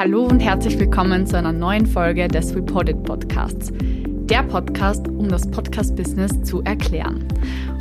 [0.00, 3.70] Hallo und herzlich willkommen zu einer neuen Folge des Reported Podcasts.
[3.70, 7.28] Der Podcast, um das Podcast-Business zu erklären.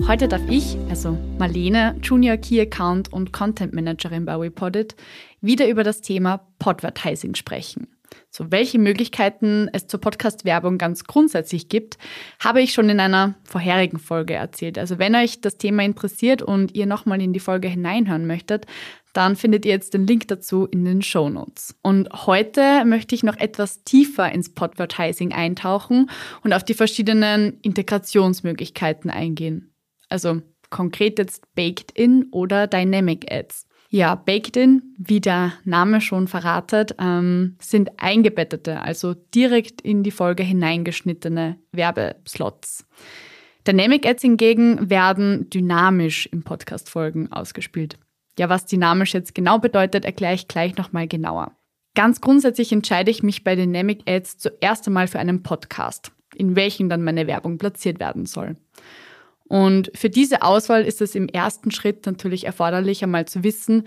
[0.06, 4.98] Heute darf ich, also Marlene, Junior Key Account und Content Managerin bei Reported,
[5.40, 7.88] wieder über das Thema Podvertising sprechen.
[8.32, 11.98] So, welche Möglichkeiten es zur Podcast-Werbung ganz grundsätzlich gibt,
[12.40, 14.78] habe ich schon in einer vorherigen Folge erzählt.
[14.78, 18.66] Also wenn euch das Thema interessiert und ihr nochmal in die Folge hineinhören möchtet,
[19.14, 21.76] dann findet ihr jetzt den Link dazu in den Show Notes.
[21.82, 26.10] Und heute möchte ich noch etwas tiefer ins Podvertising eintauchen
[26.44, 29.74] und auf die verschiedenen Integrationsmöglichkeiten eingehen.
[30.10, 33.66] Also konkret jetzt Baked In oder Dynamic Ads.
[33.92, 40.12] Ja, Baked In, wie der Name schon verratet, ähm, sind eingebettete, also direkt in die
[40.12, 42.86] Folge hineingeschnittene Werbeslots.
[43.68, 47.98] Dynamic Ads hingegen werden dynamisch im Podcast-Folgen ausgespielt.
[48.40, 51.52] Ja, was dynamisch jetzt genau bedeutet, erkläre ich gleich nochmal genauer.
[51.94, 56.88] Ganz grundsätzlich entscheide ich mich bei Dynamic Ads zuerst einmal für einen Podcast, in welchem
[56.88, 58.56] dann meine Werbung platziert werden soll.
[59.50, 63.86] Und für diese Auswahl ist es im ersten Schritt natürlich erforderlich, einmal zu wissen,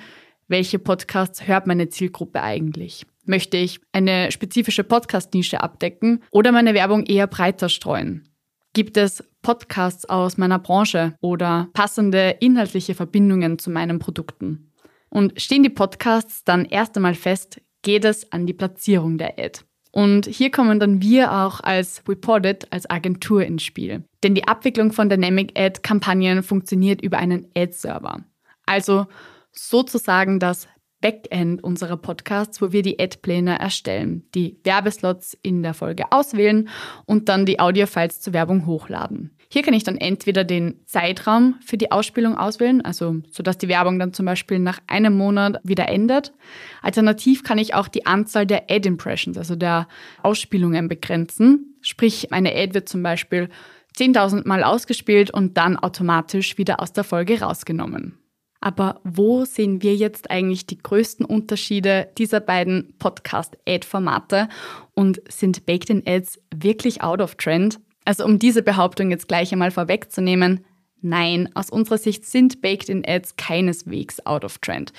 [0.48, 3.06] welche Podcasts hört meine Zielgruppe eigentlich.
[3.24, 8.28] Möchte ich eine spezifische Podcast-Nische abdecken oder meine Werbung eher breiter streuen?
[8.74, 14.72] Gibt es Podcasts aus meiner Branche oder passende inhaltliche Verbindungen zu meinen Produkten?
[15.10, 19.60] Und stehen die Podcasts dann erst einmal fest, geht es an die Platzierung der Ad.
[19.90, 24.04] Und hier kommen dann wir auch als Reported, als Agentur ins Spiel.
[24.22, 28.24] Denn die Abwicklung von Dynamic Ad-Kampagnen funktioniert über einen Ad-Server.
[28.64, 29.06] Also
[29.50, 30.66] sozusagen das
[31.02, 36.70] Backend unserer Podcasts, wo wir die Ad-Pläne erstellen, die Werbeslots in der Folge auswählen
[37.04, 39.36] und dann die Audiofiles zur Werbung hochladen.
[39.50, 43.98] Hier kann ich dann entweder den Zeitraum für die Ausspielung auswählen, also sodass die Werbung
[43.98, 46.32] dann zum Beispiel nach einem Monat wieder endet.
[46.80, 49.88] Alternativ kann ich auch die Anzahl der Ad-Impressions, also der
[50.22, 51.76] Ausspielungen begrenzen.
[51.82, 53.50] Sprich, eine Ad wird zum Beispiel
[53.94, 58.21] 10.000 Mal ausgespielt und dann automatisch wieder aus der Folge rausgenommen.
[58.62, 64.48] Aber wo sehen wir jetzt eigentlich die größten Unterschiede dieser beiden Podcast-Ad-Formate
[64.94, 67.80] und sind Baked-in-Ads wirklich out of trend?
[68.04, 70.64] Also um diese Behauptung jetzt gleich einmal vorwegzunehmen,
[71.00, 74.92] nein, aus unserer Sicht sind Baked-in-Ads keineswegs out of trend.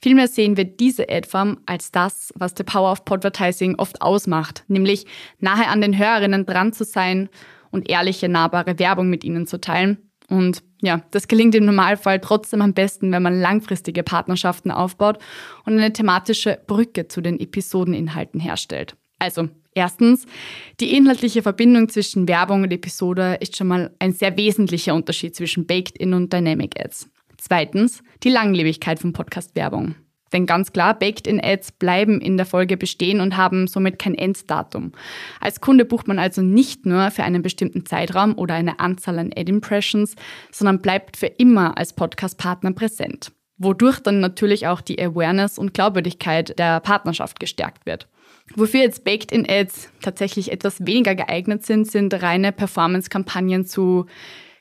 [0.00, 5.04] Vielmehr sehen wir diese Ad-Form als das, was The Power of Podvertising oft ausmacht, nämlich
[5.38, 7.28] nahe an den Hörerinnen dran zu sein
[7.70, 9.98] und ehrliche, nahbare Werbung mit ihnen zu teilen
[10.32, 15.18] und ja, das gelingt im Normalfall trotzdem am besten, wenn man langfristige Partnerschaften aufbaut
[15.64, 18.96] und eine thematische Brücke zu den Episodeninhalten herstellt.
[19.18, 20.26] Also, erstens,
[20.80, 25.66] die inhaltliche Verbindung zwischen Werbung und Episode ist schon mal ein sehr wesentlicher Unterschied zwischen
[25.66, 27.10] Baked-In und Dynamic Ads.
[27.36, 29.96] Zweitens, die Langlebigkeit von Podcast-Werbung.
[30.32, 34.92] Denn ganz klar, Baked-in-Ads bleiben in der Folge bestehen und haben somit kein Enddatum.
[35.40, 39.32] Als Kunde bucht man also nicht nur für einen bestimmten Zeitraum oder eine Anzahl an
[39.36, 40.14] Ad-Impressions,
[40.50, 43.32] sondern bleibt für immer als Podcast-Partner präsent.
[43.58, 48.08] Wodurch dann natürlich auch die Awareness und Glaubwürdigkeit der Partnerschaft gestärkt wird.
[48.56, 54.06] Wofür jetzt Baked-in-Ads tatsächlich etwas weniger geeignet sind, sind reine Performance-Kampagnen zu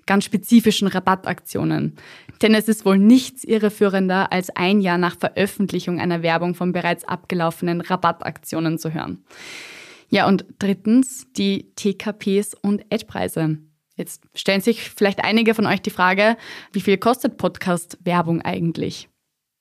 [0.05, 1.95] ganz spezifischen Rabattaktionen.
[2.41, 7.03] Denn es ist wohl nichts irreführender, als ein Jahr nach Veröffentlichung einer Werbung von bereits
[7.05, 9.23] abgelaufenen Rabattaktionen zu hören.
[10.09, 13.59] Ja, und drittens die TKPs und Adpreise.
[13.95, 16.35] Jetzt stellen sich vielleicht einige von euch die Frage,
[16.73, 19.07] wie viel kostet Podcast-Werbung eigentlich?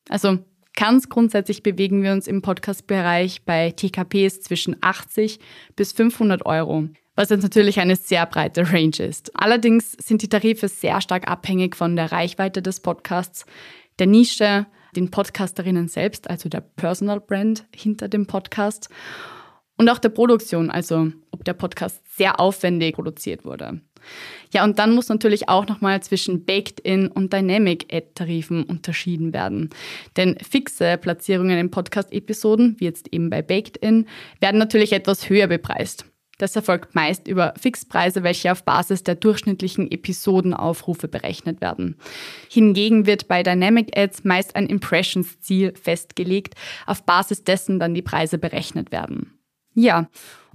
[0.08, 0.38] Also
[0.74, 5.38] ganz grundsätzlich bewegen wir uns im Podcast-Bereich bei TKPs zwischen 80
[5.76, 6.88] bis 500 Euro
[7.20, 9.30] was jetzt natürlich eine sehr breite Range ist.
[9.34, 13.44] Allerdings sind die Tarife sehr stark abhängig von der Reichweite des Podcasts,
[13.98, 14.64] der Nische,
[14.96, 18.88] den Podcasterinnen selbst, also der Personal Brand hinter dem Podcast
[19.76, 23.82] und auch der Produktion, also ob der Podcast sehr aufwendig produziert wurde.
[24.54, 29.68] Ja, und dann muss natürlich auch nochmal zwischen Baked-In und Dynamic-Ad-Tarifen unterschieden werden.
[30.16, 34.06] Denn fixe Platzierungen in Podcast-Episoden, wie jetzt eben bei Baked-In,
[34.40, 36.06] werden natürlich etwas höher bepreist.
[36.40, 41.96] Das erfolgt meist über Fixpreise, welche auf Basis der durchschnittlichen Episodenaufrufe berechnet werden.
[42.48, 46.54] Hingegen wird bei Dynamic Ads meist ein Impressions-Ziel festgelegt,
[46.86, 49.38] auf Basis dessen dann die Preise berechnet werden.
[49.74, 50.08] Ja,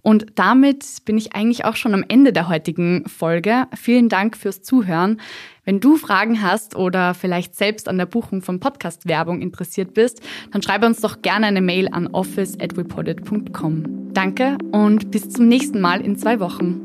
[0.05, 3.65] und damit bin ich eigentlich auch schon am Ende der heutigen Folge.
[3.73, 5.19] Vielen Dank fürs Zuhören.
[5.63, 10.21] Wenn du Fragen hast oder vielleicht selbst an der Buchung von Podcast-Werbung interessiert bist,
[10.51, 14.13] dann schreibe uns doch gerne eine Mail an office@reported.com.
[14.13, 16.84] Danke und bis zum nächsten Mal in zwei Wochen.